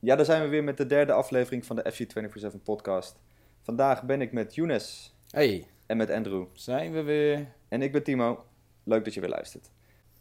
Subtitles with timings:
[0.00, 3.20] Ja, daar zijn we weer met de derde aflevering van de FC247 podcast.
[3.62, 6.46] Vandaag ben ik met Younes Hey, en met Andrew.
[6.52, 7.46] zijn we weer?
[7.68, 8.44] En ik ben Timo.
[8.84, 9.70] Leuk dat je weer luistert.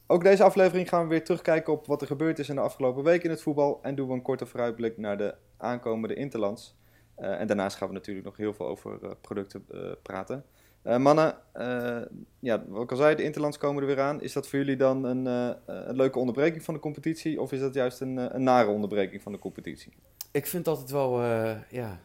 [0.07, 3.03] Ook deze aflevering gaan we weer terugkijken op wat er gebeurd is in de afgelopen
[3.03, 3.79] week in het voetbal.
[3.81, 6.75] En doen we een korte vooruitblik naar de aankomende Interlands.
[7.15, 10.45] Eh, en daarnaast gaan we natuurlijk nog heel veel over eh, producten eh, praten.
[10.85, 12.01] Eh, mannen, eh,
[12.39, 14.21] ja, wat ik al zei, de Interlands komen er weer aan.
[14.21, 15.49] Is dat voor jullie dan een, eh,
[15.87, 17.41] een leuke onderbreking van de competitie?
[17.41, 19.93] Of is dat juist een, een nare onderbreking van de competitie?
[20.31, 21.23] Ik vind het altijd wel,
[21.69, 21.99] ja,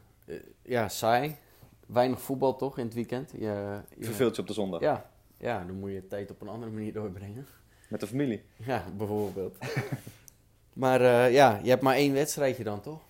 [0.63, 1.37] ja, saai.
[1.87, 3.31] Weinig voetbal toch in het weekend?
[3.31, 3.39] Je,
[3.97, 6.73] je- Verveelt je op de zondag Ja, ja, dan moet je tijd op een andere
[6.73, 7.47] manier doorbrengen.
[7.89, 8.43] met de familie.
[8.57, 9.57] Ja, bijvoorbeeld.
[10.73, 13.01] maar ja, je hebt maar één wedstrijdje dan toch?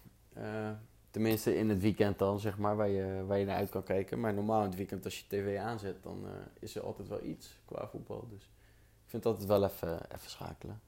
[1.10, 4.20] Tenminste in het weekend dan, zeg maar, waar je, waar je naar uit kan kijken.
[4.20, 7.22] Maar normaal in het weekend als je tv aanzet, dan eh, is er altijd wel
[7.22, 8.26] iets qua voetbal.
[8.30, 8.42] Dus
[9.04, 10.80] ik vind het altijd wel even, even schakelen.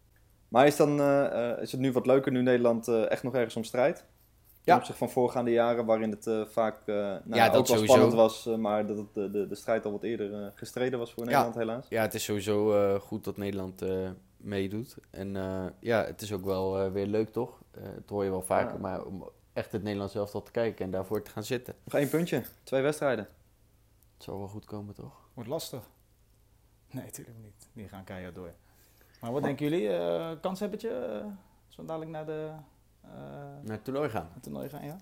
[0.49, 3.57] Maar is, dan, eh, eh, is het nu wat leuker nu Nederland echt nog ergens
[3.57, 3.99] om strijdt?
[3.99, 4.77] Ten Ja.
[4.77, 7.85] opzichte van voorgaande jaren waarin het vaak eh, nou, Ja, dat ook wel sowieso.
[7.85, 11.23] spannend was, maar dat het, de, de, de strijd al wat eerder gestreden was voor
[11.25, 11.29] Ja.
[11.31, 11.87] Nederland helaas.
[11.89, 13.85] Ja, het is sowieso goed dat Nederland
[14.37, 14.97] meedoet.
[15.11, 15.35] En
[15.81, 17.63] ja, het is ook wel weer leuk, toch?
[17.95, 18.81] Dat hoor je wel vaker, Ja.
[18.81, 21.75] maar om echt het Nederlands elftal te kijken en daarvoor te gaan zitten.
[21.85, 23.29] Nog één puntje, twee wedstrijden.
[24.15, 25.29] Het zal wel goed komen, toch?
[25.35, 25.83] Wordt lastig.
[26.91, 27.69] Nee, natuurlijk niet.
[27.73, 28.53] Die gaan keihard door.
[29.21, 29.89] Maar wat denken jullie?
[29.97, 31.21] Eh kanshebbertje?
[31.25, 31.33] Uh,
[31.69, 32.51] zo dadelijk naar de
[33.01, 33.11] eh,
[33.63, 34.31] Naar het toernooi gaan.
[34.35, 34.99] het toernooi gaan, ja?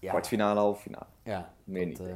[0.00, 1.06] Ja, Kwartfinale, halve finale.
[1.22, 2.14] ja Meer niet, eh,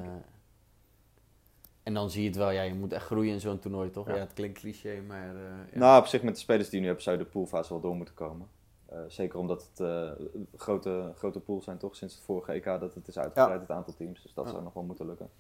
[1.83, 4.07] En dan zie je het wel, ja, je moet echt groeien in zo'n toernooi, toch?
[4.07, 4.15] Ja.
[4.15, 5.37] Ja, het klinkt cliché, maar...
[5.37, 5.43] eh,
[5.73, 5.79] ja.
[5.79, 7.81] Nou, op zich met de spelers die je nu hebben, zou je de poolfase wel
[7.81, 8.49] door moeten komen.
[8.93, 10.11] Eh, zeker omdat het eh,
[10.57, 11.97] grote, grote pools zijn, toch?
[11.97, 14.23] Sinds het vorige EK dat het is uitgebreid, het aantal teams.
[14.23, 14.51] Dus dat Ja.
[14.51, 15.31] zou nog wel moeten lukken.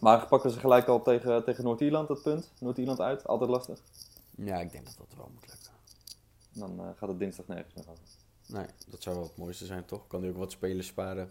[0.00, 2.52] Maar pakken ze gelijk al tegen, tegen Noord-Ierland, dat punt.
[2.60, 3.82] Noord-Ierland uit, altijd lastig.
[4.30, 5.70] ja, ik denk dat dat wel moet lukken.
[6.52, 8.04] Dan eh, gaat het dinsdag nergens meer over.
[8.46, 10.06] Nee, dat zou wel het mooiste zijn, toch?
[10.06, 11.30] Kan hij ook wat spelers sparen.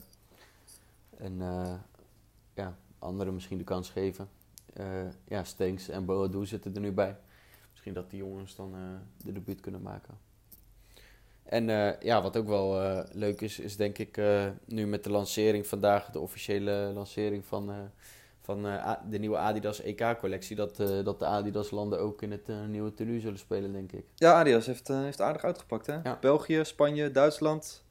[1.17, 1.37] En
[2.53, 4.29] ja, anderen misschien de kans geven.
[5.27, 7.17] Ja, Stenks en Boadu zitten er nu bij.
[7.71, 8.73] Misschien dat die jongens dan
[9.23, 10.17] de debuut kunnen maken.
[11.45, 15.03] En eh, ja, wat ook wel eh, leuk is, is denk ik eh, nu met
[15.03, 17.91] de lancering vandaag, de officiële lancering van,
[18.41, 18.63] van
[19.09, 23.73] de nieuwe Adidas EK-collectie, dat, dat de Adidas-landen ook in het nieuwe tenue zullen spelen,
[23.73, 24.05] denk ik.
[24.15, 25.99] Ja, Adidas heeft, heeft aardig uitgepakt, hè?
[26.03, 26.17] Ja.
[26.21, 27.83] België, Spanje, Duitsland,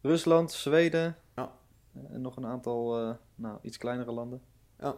[0.00, 1.16] Rusland, Zweden.
[1.36, 1.52] Ja.
[2.12, 4.42] En nog een aantal, nou, iets kleinere landen.
[4.78, 4.96] Ja.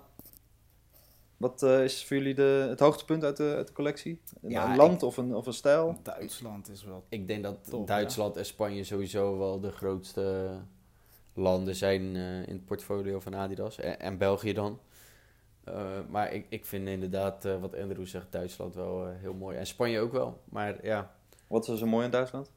[1.44, 4.20] Wat eh, is voor jullie de, het hoogtepunt uit de, uit de collectie?
[4.42, 5.96] Een, Ja, land of, een, of een stijl?
[6.02, 7.04] Duitsland is wel...
[7.08, 10.50] Ik denk dat Top, Duitsland en Spanje sowieso wel de grootste
[11.34, 13.78] landen zijn eh, in het portfolio van Adidas.
[13.78, 14.78] En, en België dan.
[15.64, 15.74] Eh,
[16.08, 19.56] maar ik, ik vind inderdaad, eh, wat Andrew zegt, Duitsland wel heel mooi.
[19.56, 20.40] En Spanje ook wel.
[20.44, 21.14] Maar ja,
[21.46, 22.50] Wat is er zo mooi in Duitsland?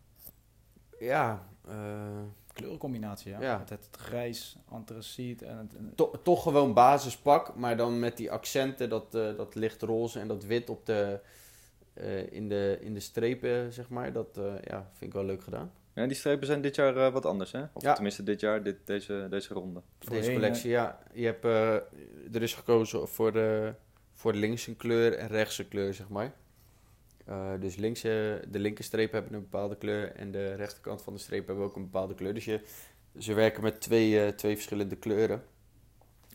[1.00, 2.22] ja, eh,
[2.58, 3.42] Kleurencombinatie, ja.
[3.42, 3.58] Ja.
[3.58, 5.76] Met het grijs, antraciet en het...
[5.76, 7.56] en- to- toch gewoon basispak.
[7.56, 11.20] Maar dan met die accenten, dat, eh, dat lichtroze en dat wit op de,
[11.94, 14.14] eh, in, de, in de strepen, zeg maar.
[14.14, 15.72] Dat eh, ja, vind ik wel leuk gedaan.
[15.94, 17.62] Ja, die strepen zijn dit jaar wat anders, hè?
[17.74, 17.94] Of Ja.
[17.94, 19.82] tenminste dit jaar, dit, deze, deze ronde.
[20.10, 21.00] Deze collectie, ja.
[21.14, 21.74] Je hebt, eh,
[22.36, 23.74] er is gekozen voor de,
[24.14, 26.34] voor links een kleur en rechts een kleur, zeg maar.
[27.28, 31.20] Eh, dus links, de linker streep hebben een bepaalde kleur en de rechterkant van de
[31.20, 32.34] streep hebben ook een bepaalde kleur.
[32.34, 32.62] Dus je,
[33.18, 35.44] ze werken met twee, eh, twee verschillende kleuren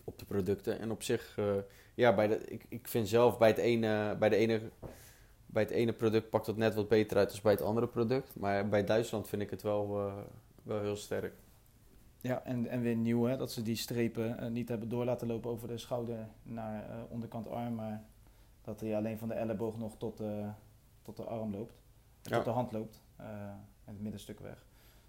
[0.05, 0.79] op de producten.
[0.79, 1.55] En op zich, eh,
[1.95, 4.61] ja, bij de, ik, ik vind zelf bij het, ene, bij, de ene,
[5.47, 8.37] bij het ene product pakt het net wat beter uit dan bij het andere product.
[8.37, 10.13] Maar bij Duitsland vind ik het wel,
[10.63, 11.35] wel heel sterk.
[12.21, 13.37] Ja, en, en weer nieuw, hè.
[13.37, 17.49] Dat ze die strepen niet hebben door laten lopen over de schouder naar eh, onderkant
[17.49, 17.75] arm.
[17.75, 18.05] Maar
[18.63, 20.23] dat hij alleen van de elleboog nog tot,
[21.03, 21.75] tot de arm loopt.
[22.23, 22.37] Ja.
[22.37, 23.01] Tot de hand loopt.
[23.17, 23.27] eh,
[23.85, 24.65] en het middenstuk weg.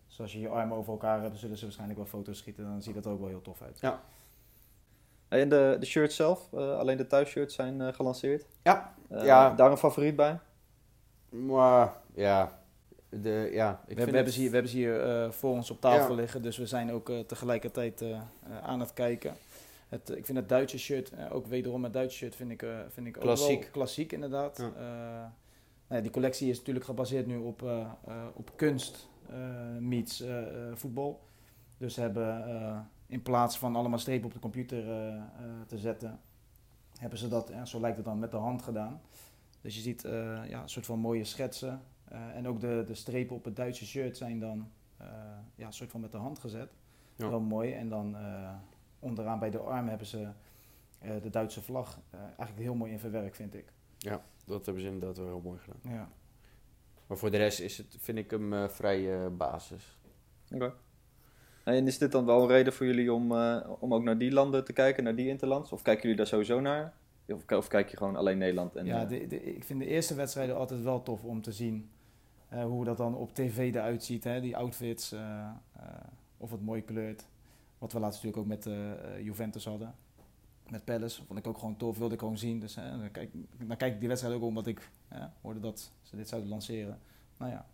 [0.07, 2.63] Dus als je je armen over elkaar hebt, zullen ze waarschijnlijk wel foto's schieten.
[2.63, 3.81] Dan ziet dat er ook wel heel tof uit.
[3.81, 8.45] Hey, En de, de shirts zelf, eh, alleen de thuisshirts zijn eh, gelanceerd.
[8.63, 9.53] Ja, Eh, Ja.
[9.53, 10.39] Daar een favoriet bij?
[11.29, 12.59] Maar ja,
[13.09, 15.01] de, ja ik We, vind hebben, we hebben het- ze hier, we hebben ze hier
[15.23, 16.15] eh, voor ons op tafel Ja.
[16.21, 18.19] liggen, dus we zijn ook eh, tegelijkertijd eh, eh,
[18.63, 19.35] aan het kijken.
[19.89, 22.69] Het, ik vind het Duitse shirt, eh, ook wederom het Duitse shirt, vind ik, eh,
[22.89, 23.61] vind ik ook Klassiek.
[23.61, 24.57] wel klassiek inderdaad.
[24.57, 25.33] Ja.
[25.93, 30.23] Nou ja, die collectie is natuurlijk gebaseerd nu op, eh, eh, op kunst eh, meets
[30.73, 31.21] voetbal.
[31.77, 34.83] Dus hebben in plaats van allemaal strepen op de computer
[35.67, 36.19] te zetten,
[36.99, 39.01] hebben ze dat, ja, zo lijkt het dan, met de hand gedaan.
[39.61, 40.01] Dus je ziet
[40.47, 41.81] ja, een soort van mooie schetsen.
[42.33, 44.67] En ook de, de strepen op het Duitse shirt zijn dan
[45.55, 46.71] ja, een soort van met de hand gezet.
[47.15, 47.29] Ja.
[47.29, 47.73] Wel mooi.
[47.73, 48.15] En dan
[48.99, 50.27] onderaan bij de arm hebben ze
[50.99, 53.72] de Duitse vlag eigenlijk heel mooi in verwerkt, vind ik.
[54.45, 55.93] Dat hebben ze inderdaad wel heel mooi gedaan.
[55.93, 56.09] Ja.
[57.07, 59.97] Maar voor de rest is het, vind ik hem eh, vrij eh, basis.
[60.53, 60.73] Oké.
[61.63, 64.31] En is dit dan wel een reden voor jullie om, eh, om ook naar die
[64.31, 65.71] landen te kijken, naar die interlands?
[65.71, 66.93] Of kijken jullie daar sowieso naar?
[67.27, 68.75] Of, of kijk je gewoon alleen Nederland?
[68.75, 71.89] En, ja, de, de- ik vind de eerste wedstrijden altijd wel tof om te zien
[72.49, 74.23] eh, hoe dat dan op tv eruit ziet.
[74.23, 74.41] Hè?
[74.41, 75.19] Die outfits, eh,
[75.73, 75.83] eh,
[76.37, 77.25] of het mooi kleurt.
[77.77, 78.75] Wat we laatst natuurlijk ook met
[79.23, 79.95] Juventus hadden.
[80.73, 81.25] Met Palace.
[81.25, 82.59] Vond ik ook gewoon tof, wilde ik gewoon zien.
[82.59, 85.91] Dus hè, dan, kijk, dan kijk ik die wedstrijd ook omdat ik hè, hoorde dat
[86.01, 86.99] ze dit zouden lanceren.
[87.37, 87.65] Nou ja,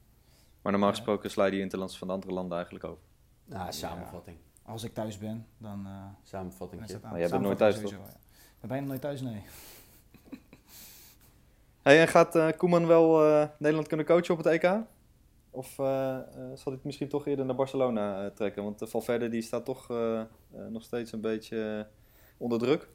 [0.62, 3.04] maar normaal gesproken sla je die interlands van de andere landen eigenlijk over.
[3.46, 4.38] Nou, samenvatting.
[4.66, 5.86] als ik thuis ben, dan...
[5.86, 6.82] eh, Samenvatting.
[7.02, 8.08] Maar jij bent nooit thuis, sowieso, ja.
[8.10, 9.42] Ik ben bijna nooit thuis, nee.
[11.82, 14.76] Hey, en gaat eh, Koeman wel eh, Nederland kunnen coachen op het EK?
[15.50, 18.64] Of eh, eh, zal hij het misschien toch eerder naar Barcelona trekken?
[18.64, 19.88] Want de Valverde die staat toch
[20.70, 21.88] nog steeds een beetje
[22.40, 22.88] onder druk.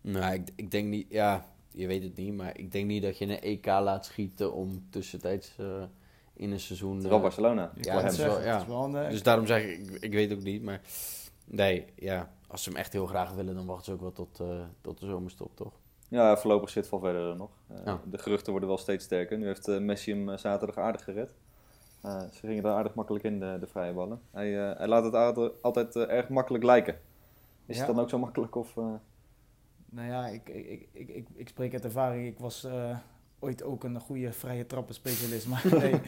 [0.00, 3.18] Nou, ik, ik denk niet, ja, je weet het niet, maar ik denk niet dat
[3.18, 5.82] je een EK laat schieten om tussentijds eh,
[6.34, 7.04] in een seizoen.
[7.04, 7.72] Eh, Barcelona.
[7.74, 8.52] Ik Ja, is wel- zeggen, ja.
[8.52, 10.80] het is wel een, eh, Dus daarom zeg ik, ik, ik weet ook niet, maar
[11.44, 14.40] nee, ja, als ze hem echt heel graag willen, dan wachten ze ook wel tot,
[14.40, 15.72] eh, tot de zomerstop, toch?
[16.08, 17.50] Ja, voorlopig zit Valverde er nog.
[17.68, 18.00] Eh, Ja.
[18.10, 19.38] De geruchten worden wel steeds sterker.
[19.38, 21.32] Nu heeft Messi hem zaterdag aardig gered.
[22.02, 24.20] Eh, ze gingen er aardig makkelijk in, de, de vrije ballen.
[24.30, 26.98] Hij, eh, hij laat het aardig- altijd eh, erg makkelijk lijken.
[27.68, 27.84] Is Ja.
[27.86, 28.54] het dan ook zo makkelijk?
[28.54, 28.94] Of, eh,
[29.90, 32.26] Nou ja, ik, ik, ik, ik, ik, spreek uit ervaring.
[32.26, 32.98] Ik was eh,
[33.38, 35.46] ooit ook een goede vrije trappenspecialist.
[35.48, 36.00] Maar nee,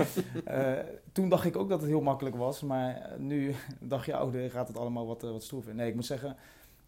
[0.44, 0.78] eh,
[1.12, 2.62] toen dacht ik ook dat het heel makkelijk was.
[2.62, 3.48] Maar nu,
[3.80, 5.74] een dagje ouder, gaat het allemaal wat, wat stroever.
[5.74, 6.36] Nee, ik moet zeggen,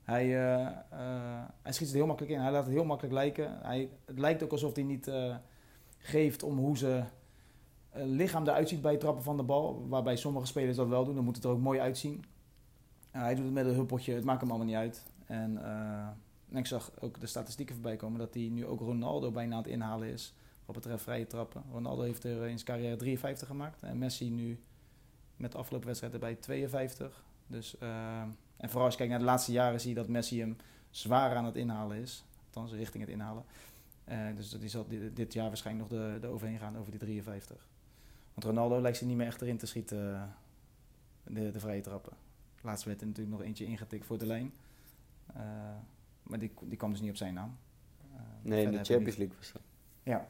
[0.02, 0.26] hij,
[1.62, 2.40] hij schiet het heel makkelijk in.
[2.40, 3.58] Hij laat het heel makkelijk lijken.
[3.62, 5.10] Hij, het lijkt ook alsof hij niet
[5.98, 7.02] geeft om hoe ze
[7.92, 9.88] lichaam eruit ziet bij het trappen van de bal.
[9.88, 11.14] Waarbij sommige spelers dat wel doen.
[11.14, 12.24] Dan moet het er ook mooi uitzien.
[13.12, 14.14] Hij doet het met een huppeltje.
[14.14, 15.06] Het maakt hem allemaal niet uit.
[15.26, 15.64] En...
[15.64, 16.08] eh,
[16.52, 19.62] en ik zag ook de statistieken voorbij komen dat hij nu ook Ronaldo bijna aan
[19.62, 20.34] het inhalen is.
[20.64, 21.62] Wat betreft vrije trappen.
[21.70, 23.82] Ronaldo heeft er in zijn carrière 53 gemaakt.
[23.82, 24.60] En Messi nu
[25.36, 27.24] met de afgelopen wedstrijd erbij 52.
[27.46, 28.20] Dus, eh,
[28.56, 30.56] en vooral als je kijkt naar de laatste jaren zie je dat Messi hem
[30.90, 32.24] zwaar aan het inhalen is.
[32.46, 33.44] Althans, richting het inhalen.
[34.04, 37.00] Eh, dus die zal dit, dit jaar waarschijnlijk nog de, de overheen gaan over die
[37.00, 37.66] 53.
[38.34, 40.34] Want Ronaldo lijkt ze niet meer echt erin te schieten,
[41.24, 42.12] de, de vrije trappen.
[42.62, 44.52] Laatst werd er natuurlijk nog eentje ingetikt voor de lijn.
[45.34, 45.42] Eh,
[46.22, 47.56] maar die, die kwam dus niet op zijn naam.
[48.14, 49.62] Eh, Nee, in de Champions League was dat.
[50.02, 50.28] Ja.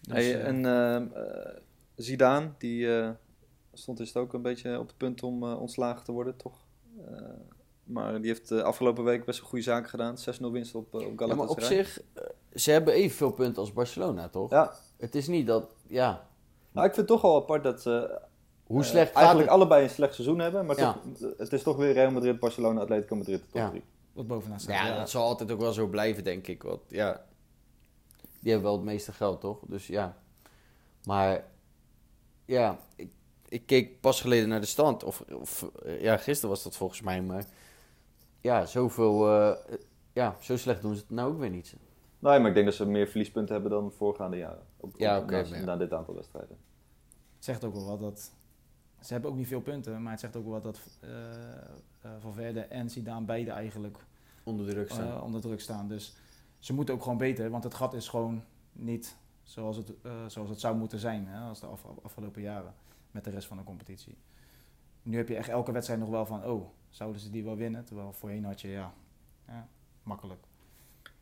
[0.00, 1.56] Dus, Hey, eh, en ehm, eh,
[1.96, 3.10] Zidane, die eh,
[3.72, 6.66] stond is het ook een beetje op het punt om ontslagen te worden, toch?
[7.06, 7.20] Eh,
[7.84, 10.16] maar die heeft de afgelopen week best een goede zaken gedaan.
[10.18, 11.84] 6-0 winst op, op Ja, maar op Galatasaray.
[11.84, 12.02] zich,
[12.54, 14.50] ze hebben evenveel punten als Barcelona, toch?
[14.50, 16.26] Ja, Het is niet dat, ja,
[16.72, 18.20] nou, ik vind het toch wel apart dat ze
[18.66, 19.58] hoe eh, slecht gaat eigenlijk het?
[19.58, 20.66] allebei een slecht seizoen hebben.
[20.66, 20.92] Maar Ja.
[20.92, 23.68] toch, het is toch weer Real Madrid, Barcelona, Atletico Madrid, de top Ja.
[23.68, 23.82] 3.
[24.12, 24.86] wat bovenaan staat.
[24.86, 26.62] Ja, dat zal altijd ook wel zo blijven, denk ik.
[26.62, 27.24] Want ja,
[28.40, 29.58] die hebben wel het meeste geld, toch?
[29.66, 30.16] Dus ja.
[31.04, 31.44] Maar
[32.44, 33.10] ja, ik,
[33.48, 35.04] ik keek pas geleden naar de stand.
[35.04, 35.70] Of, of
[36.00, 37.22] ja, gisteren was dat volgens mij.
[37.22, 37.44] Maar
[38.40, 39.28] ja, zoveel.
[39.30, 39.76] eh,
[40.12, 41.74] ja, zo slecht doen ze het nou ook weer niet.
[42.18, 44.62] Nee, maar ik denk dat ze meer verliespunten hebben dan voorgaande jaren.
[44.76, 45.64] Op, Ja, oké, na, maar ja.
[45.64, 46.56] na dit aantal wedstrijden.
[47.34, 48.30] Het zegt ook wel wat dat...
[49.04, 51.10] Ze hebben ook niet veel punten, maar het zegt ook wel wat dat eh
[52.00, 53.96] eh, Valverde en Zidane beide eigenlijk
[54.42, 55.16] Onder druk staan.
[55.16, 55.88] eh, onder druk staan.
[55.88, 56.14] Dus
[56.58, 58.42] ze moeten ook gewoon beter, want het gat is gewoon
[58.72, 62.74] niet zoals het, eh, zoals het zou moeten zijn hè, als de af- afgelopen jaren
[63.10, 64.16] met de rest van de competitie.
[65.02, 67.84] Nu heb je echt elke wedstrijd nog wel van, oh, zouden ze die wel winnen?
[67.84, 68.92] Terwijl voorheen had je, ja,
[69.46, 69.68] ja
[70.02, 70.44] makkelijk.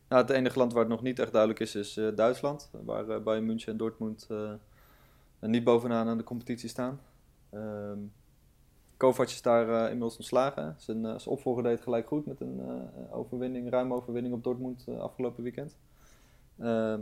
[0.07, 2.69] Nou, het enige land waar het nog niet echt duidelijk is, is eh, Duitsland.
[2.85, 4.53] Waar Bayern München en Dortmund eh,
[5.39, 6.99] niet bovenaan aan de competitie staan.
[7.53, 7.99] Ehm
[9.03, 10.75] Kovac is daar eh, inmiddels ontslagen.
[10.77, 14.87] Zijn, eh, zijn opvolger deed gelijk goed met een eh, overwinning, ruime overwinning op Dortmund
[14.99, 15.77] afgelopen weekend.
[16.59, 17.01] Ehm,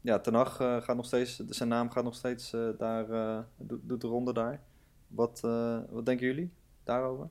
[0.00, 3.06] ja, Ten Hag gaat nog steeds, zijn naam gaat nog steeds daar,
[3.56, 4.60] doet, de ronde daar.
[5.08, 5.40] Wat,
[5.90, 6.52] wat denken jullie
[6.84, 7.28] daarover?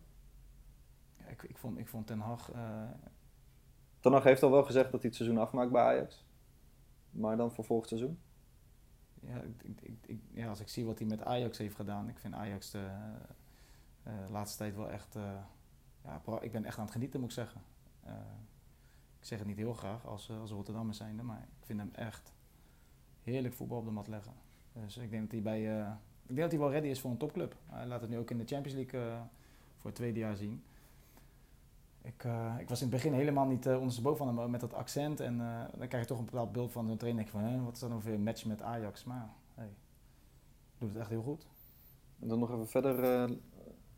[1.18, 2.52] Ja, ik, ik, vond, ik vond Ten Hag,
[4.00, 6.26] Ten Hag heeft al wel gezegd dat hij het seizoen afmaakt bij Ajax.
[7.12, 8.20] Maar dan voor volgend seizoen?
[9.20, 12.20] Ja, ik, ik, ik, ja, als ik zie wat hij met Ajax heeft gedaan, ik
[12.20, 12.88] vind Ajax de
[14.04, 15.42] eh, laatste tijd wel echt, eh,
[16.04, 17.62] ja, ik ben echt aan het genieten moet ik zeggen.
[18.04, 18.14] Eh,
[19.20, 21.90] ik zeg het niet heel graag als, eh, als Rotterdammer zijnde, maar ik vind hem
[21.94, 22.34] echt
[23.24, 24.34] heerlijk voetbal op de mat leggen.
[24.74, 27.12] Dus ik denk dat hij bij, eh, ik denk dat hij wel ready is voor
[27.12, 27.56] een topclub.
[27.66, 29.22] Hij laat het nu ook in de Champions League eh,
[29.78, 30.64] voor het tweede jaar zien.
[32.02, 34.74] Ik, eh, ik was in het begin helemaal niet uh, ondersteboven van hem met dat
[34.74, 35.20] accent.
[35.20, 37.24] En eh, dan krijg je toch een bepaald beeld van een trainer.
[37.24, 39.04] Denk je van, hè, wat is dat nou voor een match met Ajax?
[39.04, 39.70] Maar hey,
[40.78, 41.48] doet het echt heel goed.
[42.20, 43.36] En dan nog even verder eh,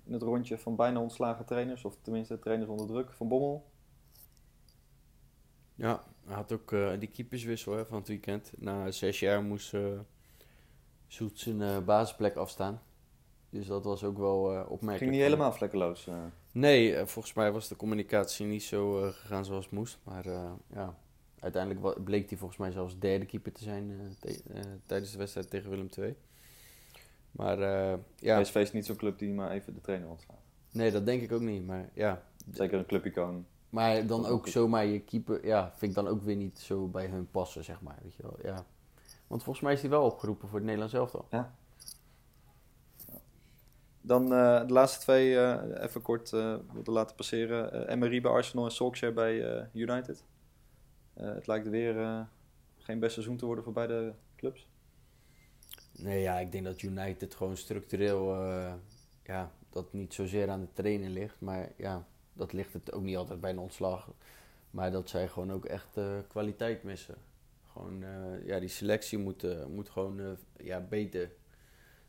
[0.03, 3.12] in het rondje van bijna ontslagen trainers, of tenminste trainers onder druk.
[3.12, 3.65] Van Bommel,
[5.75, 8.51] Ja, hij had ook eh, die keeperswissel hè, van het weekend.
[8.58, 10.00] Na zes jaar moest eh
[11.08, 12.81] Zoet zijn eh, basisplek afstaan.
[13.51, 14.98] Dus dat was ook wel eh opmerkelijk.
[14.98, 16.08] Ging niet helemaal vlekkeloos.
[16.08, 16.15] eh.
[16.51, 20.00] Nee, eh, volgens mij was de communicatie niet zo gegaan zoals het moest.
[20.03, 20.25] Maar
[20.74, 20.98] ja,
[21.39, 24.15] uiteindelijk bleek hij volgens mij zelfs derde keeper te zijn
[24.86, 26.15] tijdens de wedstrijd tegen Willem II.
[27.31, 30.39] Maar eh, ja, PSV is niet zo'n club die maar even de trainer ontslaat.
[30.72, 31.65] nee, dat denk ik ook niet.
[31.65, 33.46] Maar ja, Zeker een clubicoon.
[33.70, 37.05] maar dan ook zomaar je keeper, ja, vind ik dan ook weer niet zo bij
[37.05, 37.98] hun passen, zeg maar.
[38.03, 38.65] Weet je wel, ja.
[39.27, 41.25] Want volgens mij is hij wel opgeroepen voor het Nederlands elftal.
[44.01, 47.88] Dan eh, de laatste twee eh, even kort wilde laten passeren.
[47.88, 50.24] Emery bij Arsenal en Solskjaer bij United.
[51.13, 52.27] Het lijkt weer
[52.77, 54.67] geen best seizoen te worden voor beide clubs.
[55.91, 58.36] Nee, ja, ik denk dat United gewoon structureel,
[59.24, 61.39] ja, dat niet zozeer aan de trainer ligt.
[61.39, 64.10] Maar ja, dat ligt het ook niet altijd bij een ontslag.
[64.72, 67.15] Maar dat zij gewoon ook echt kwaliteit missen.
[67.72, 68.03] Gewoon,
[68.46, 71.31] ja, die selectie moet, moet gewoon ja, beter.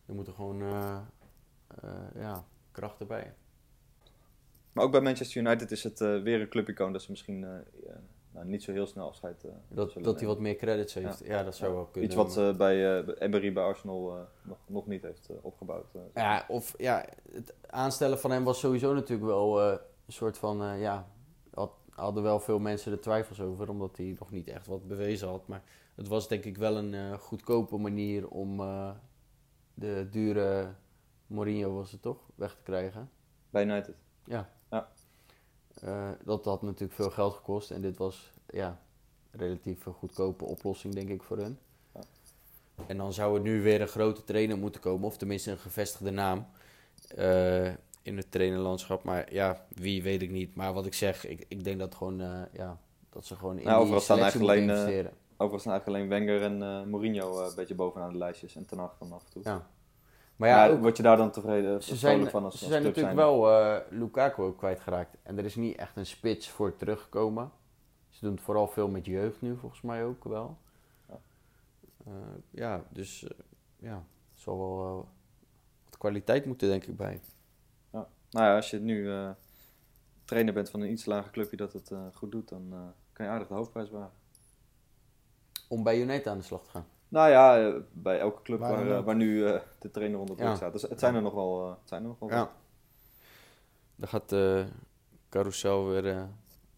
[0.07, 0.63] Er moeten gewoon,
[2.15, 3.35] ja, krachten bij.
[4.73, 7.51] Maar ook bij Manchester United is het eh, weer een clubicoon dat ze misschien eh,
[8.31, 11.23] nou, niet zo heel snel afscheid eh, Dat, dat hij wat meer credits heeft.
[11.25, 12.11] Ja, dat zou wel kunnen.
[12.11, 15.95] Iets wat eh, bij eh, Emery bij Arsenal eh, nog, nog niet heeft eh, opgebouwd.
[15.95, 16.01] eh.
[16.15, 20.63] Ja, of ja, het aanstellen van hem was sowieso natuurlijk wel eh, een soort van,
[20.63, 21.09] eh, ja,
[21.55, 25.29] had, hadden wel veel mensen er twijfels over, omdat hij nog niet echt wat bewezen
[25.29, 25.47] had.
[25.47, 25.63] Maar
[25.95, 28.91] het was denk ik wel een eh, goedkope manier om eh,
[29.75, 30.69] de dure
[31.33, 33.11] Mourinho was het toch, weg te krijgen.
[33.51, 33.95] Bij United.
[34.25, 34.49] Ja.
[34.71, 34.89] Ja.
[35.81, 38.81] Eh, dat had natuurlijk veel geld gekost en dit was, ja,
[39.31, 41.59] een relatief een goedkope oplossing denk ik voor hun.
[41.95, 42.01] Ja.
[42.87, 46.11] En dan zou er nu weer een grote trainer moeten komen, of tenminste een gevestigde
[46.11, 46.47] naam
[47.17, 47.67] eh,
[48.03, 49.03] in het trainerlandschap.
[49.03, 50.55] Maar ja, wie weet ik niet.
[50.55, 52.79] Maar wat ik zeg, ik, ik denk dat, gewoon, eh, ja,
[53.11, 55.13] dat ze gewoon in Nou, die staan selectie eigenlijk alleen, investeren.
[55.37, 58.57] Overigens zijn eigenlijk alleen Wenger en Mourinho een beetje bovenaan de lijstjes.
[58.57, 59.43] En Ten dan af en toe.
[59.45, 59.67] ja.
[60.37, 62.83] Maar ja, ook- word je daar dan tevreden ze zijn, van als, ze als zijn
[62.83, 65.17] natuurlijk wel eh, Lukaku ook kwijtgeraakt.
[65.23, 67.51] En er is niet echt een spits voor teruggekomen.
[68.09, 70.59] Ze doen het vooral veel met jeugd nu, volgens mij ook wel.
[71.09, 71.21] Ja.
[72.07, 72.13] Eh,
[72.51, 73.39] ja, dus eh,
[73.77, 73.95] ja,
[74.35, 75.09] er zal wel
[75.85, 77.21] wat kwaliteit moeten, denk ik, bij.
[77.91, 79.11] Nou ja, als je nu
[80.25, 83.49] trainer bent van een iets lager clubje dat het goed doet, dan kan je aardig
[83.49, 84.17] de hoofdprijs wagen.
[85.69, 86.87] Om bij United aan de slag te gaan.
[87.13, 90.49] Nou ja, eh, bij elke club Waar eh, waar nu eh, de trainer onder druk
[90.49, 90.55] Ja.
[90.57, 90.73] staat.
[90.73, 91.65] Dus het zijn er nog wel.
[91.65, 92.53] eh, het zijn er nog wel Ja.
[93.97, 94.67] Dan gaat de
[95.29, 96.25] carousel weer eh,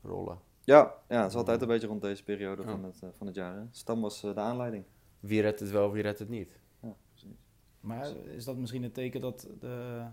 [0.03, 0.39] rollen.
[0.65, 2.69] ja, ja, het is altijd een beetje rond deze periode Ja.
[2.69, 3.57] van, het, van het jaar.
[3.57, 3.63] Hè.
[3.71, 4.85] Stam was de aanleiding.
[5.21, 6.59] Wie redt het wel, wie redt het niet?
[6.81, 7.39] Ja, precies.
[7.81, 10.05] Maar is dat misschien een teken dat de,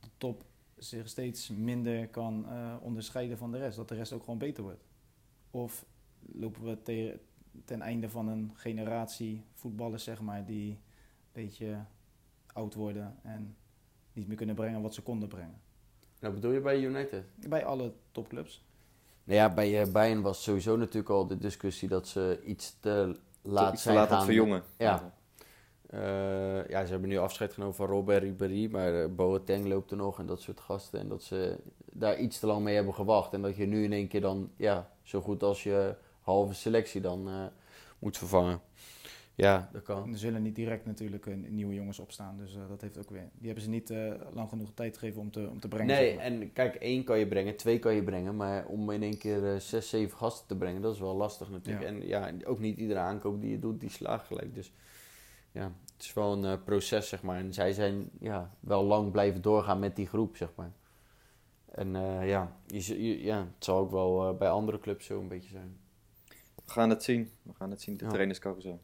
[0.00, 0.44] de top
[0.76, 3.76] zich steeds minder kan eh, onderscheiden van de rest?
[3.76, 4.84] Dat de rest ook gewoon beter wordt?
[5.50, 5.84] Of
[6.32, 7.18] lopen we te-
[7.64, 10.78] ten einde van een generatie voetballers, zeg maar, die een
[11.32, 11.84] beetje
[12.52, 13.56] oud worden en
[14.12, 15.60] niet meer kunnen brengen wat ze konden brengen?
[16.20, 17.24] Nou, bedoel je bij United?
[17.48, 18.64] Bij alle topclubs.
[19.24, 23.16] Nou ja, bij eh, Bayern was sowieso natuurlijk al de discussie dat ze iets te
[23.42, 24.16] laat Iets te zijn laat aan gaan.
[24.16, 24.62] het verjongen.
[24.78, 25.12] Ja.
[25.86, 29.96] Eh, ja, ze hebben nu afscheid genomen van Robert Ribéry, maar eh, Boateng loopt er
[29.96, 31.00] nog en dat soort gasten.
[31.00, 31.58] En dat ze
[31.92, 33.32] daar iets te lang mee hebben gewacht.
[33.32, 37.00] En dat je nu in één keer dan, ja, zo goed als je halve selectie
[37.00, 37.46] dan eh,
[37.98, 38.60] moet vervangen.
[39.34, 40.02] Ja, dat kan.
[40.02, 42.36] En er zullen niet direct natuurlijk eh, nieuwe jongens opstaan.
[42.36, 43.28] Dus eh, dat heeft ook weer.
[43.34, 45.86] Die hebben ze niet eh, lang genoeg tijd gegeven om te, om te brengen.
[45.86, 46.24] Nee, zeg maar.
[46.24, 49.52] en kijk, één kan je brengen, twee kan je brengen, maar om in één keer
[49.52, 51.84] eh, zes, zeven gasten te brengen, dat is wel lastig natuurlijk.
[51.84, 51.90] Ja.
[51.90, 54.54] En ja, ook niet iedere aankoop die je doet, die slaagt gelijk.
[54.54, 54.72] Dus
[55.52, 57.38] ja, het is wel een proces, zeg maar.
[57.38, 60.72] En zij zijn ja, wel lang blijven doorgaan met die groep, zeg maar.
[61.70, 65.50] En eh, ja, je, ja, het zal ook wel bij andere clubs zo een beetje
[65.50, 65.76] zijn.
[66.72, 67.30] We gaan het zien.
[67.42, 68.10] We gaan het zien, de Ja.
[68.10, 68.80] trainerscarousel.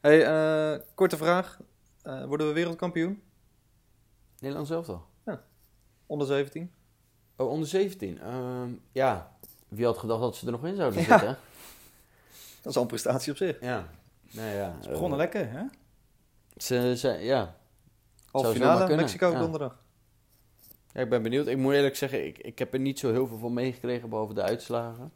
[0.00, 1.58] Hey, eh, korte vraag.
[2.02, 3.22] Eh, worden we wereldkampioen?
[4.38, 5.08] Nederland zelf al.
[6.06, 6.72] Onder 17?
[7.36, 8.20] Oh, onder 17.
[8.20, 9.36] Ehm, ja,
[9.68, 11.06] wie had gedacht dat ze er nog in zouden Ja.
[11.08, 11.38] zitten?
[12.62, 13.60] Dat is al een prestatie op zich.
[13.60, 13.88] Ja.
[14.30, 15.62] Nou ja, Ze begonnen eh, lekker, hè?
[16.56, 17.56] Ze zijn, ja,
[18.30, 19.38] Halve Zou finale, Mexico ja.
[19.38, 19.82] donderdag.
[20.92, 21.46] Ja, ik ben benieuwd.
[21.46, 24.34] Ik moet eerlijk zeggen, ik, ik heb er niet zo heel veel van meegekregen, behalve
[24.34, 25.12] de uitslagen.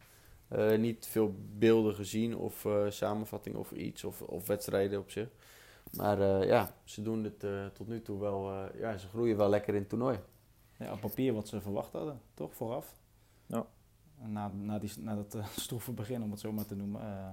[0.49, 5.29] Eh, niet veel beelden gezien of eh samenvattingen of iets, of, of wedstrijden op zich.
[5.97, 9.37] Maar eh, ja, ze doen het eh, tot nu toe wel, eh, ja, ze groeien
[9.37, 10.19] wel lekker in het toernooi.
[10.79, 12.55] Ja, op papier wat ze verwacht hadden, toch?
[12.55, 12.95] Vooraf.
[13.47, 13.67] Ja.
[14.27, 17.31] Na, na, die, na dat uh, stroeve begin, om het zo maar te noemen, eh,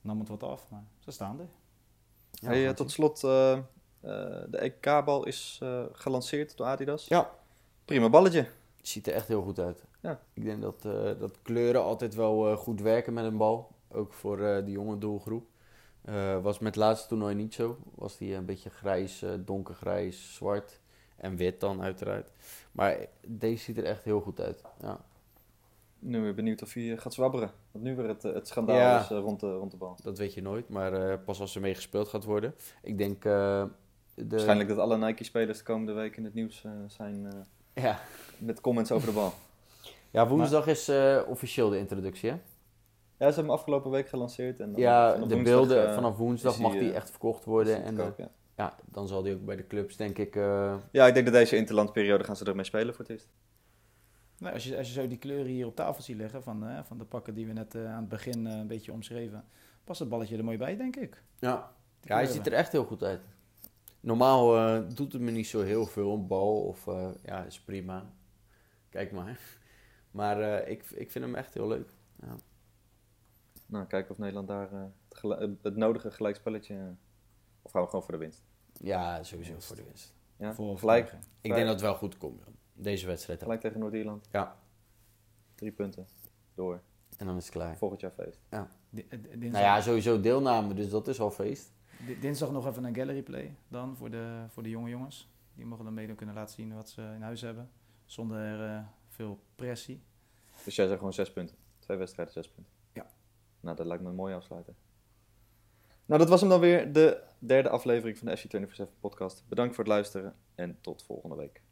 [0.00, 0.66] nam het wat af.
[0.70, 1.48] Maar ze staan er.
[2.30, 3.62] Ja, hey, tot slot, eh, eh,
[4.48, 7.06] de EK-bal is eh, gelanceerd door Adidas.
[7.06, 7.30] Ja.
[7.84, 8.46] Prima balletje.
[8.84, 9.84] Het ziet er echt heel goed uit.
[10.00, 10.20] Ja.
[10.32, 13.70] Ik denk dat, eh, dat kleuren altijd wel eh, goed werken met een bal.
[13.88, 15.46] Ook voor eh die jonge doelgroep.
[16.42, 17.78] Was met het laatste toernooi niet zo.
[17.94, 20.80] Was die een beetje grijs, donkergrijs, zwart
[21.16, 22.30] en wit dan uiteraard.
[22.72, 24.62] Maar deze ziet er echt heel goed uit.
[24.80, 25.04] Ja.
[25.98, 27.50] Nu weer benieuwd of hij gaat zwabberen.
[27.70, 29.00] Want nu weer het, het schandaal Ja.
[29.00, 29.96] is rond, de, rond de bal.
[30.02, 32.54] Dat weet je nooit, maar pas als er mee gespeeld gaat worden.
[32.82, 33.22] Ik denk...
[33.22, 33.68] de...
[34.28, 38.00] Waarschijnlijk dat alle Nike-spelers de komende week in het nieuws zijn Ja.
[38.38, 39.32] Met comments over de bal.
[40.10, 42.36] ja, woensdag is eh, officieel de introductie, hè?
[42.36, 42.40] Ja,
[43.30, 44.60] ze hebben hem afgelopen week gelanceerd.
[44.60, 47.84] En dan Ja, de woensdag, beelden eh, vanaf woensdag mag die eh, echt verkocht worden.
[47.84, 48.28] En eh, koop, ja.
[48.56, 50.36] ja, dan zal die ook bij de clubs, denk ik...
[50.36, 53.28] eh, ja, ik denk dat deze interlandperiode gaan ze ermee spelen voor het eerst.
[54.38, 56.78] Nou, als, je, als je zo die kleuren hier op tafel ziet liggen van, eh,
[56.84, 59.44] van de pakken die we net eh, aan het begin een beetje omschreven,
[59.84, 61.22] past het balletje er mooi bij, denk ik.
[61.38, 61.70] Ja,
[62.02, 63.20] ja hij ziet er echt heel goed uit.
[64.00, 67.60] Normaal eh, doet het me niet zo heel veel, een bal of eh, ja, is
[67.60, 68.04] prima.
[68.94, 69.40] Kijk maar.
[70.10, 71.88] Maar eh, ik, ik vind hem echt heel leuk.
[72.20, 72.36] Ja.
[73.66, 76.74] Nou, kijken of Nederland daar eh, het, nodige gelijkspelletje...
[76.74, 76.82] eh,
[77.62, 78.44] of gaan we gewoon voor de winst?
[78.80, 80.14] ja, sowieso voor de winst.
[80.36, 81.12] Ja, Voor gelijk.
[81.40, 82.54] Ik denk dat het wel goed komt, joh.
[82.72, 83.42] deze wedstrijd.
[83.42, 84.28] gelijk tegen Noord-Ierland.
[84.32, 84.56] Ja,
[85.54, 86.06] Drie punten.
[86.54, 86.80] Door.
[87.16, 87.76] en dan is het klaar.
[87.76, 88.40] Volgend jaar feest.
[88.90, 91.72] Dinsdag, Nou ja, sowieso deelname, dus dat is al feest.
[92.06, 95.32] di- dinsdag nog even een gallery play dan voor de, voor de jonge jongens.
[95.54, 97.70] Die mogen dan meedoen kunnen laten zien wat ze in huis hebben.
[98.04, 100.02] Zonder eh, veel pressie.
[100.64, 101.56] Dus jij zegt gewoon zes punten.
[101.78, 102.72] Twee wedstrijden, zes punten.
[102.92, 103.06] Ja.
[103.60, 104.74] Nou, dat lijkt me een mooie afsluiter.
[106.06, 109.44] Nou, dat was hem dan weer, de derde aflevering van de SC247 podcast.
[109.48, 111.62] Bedankt voor het luisteren en tot volgende week.